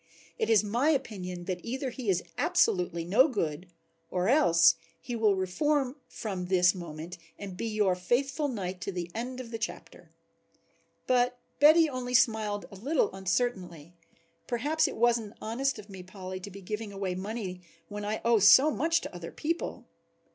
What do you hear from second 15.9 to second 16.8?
Polly, to be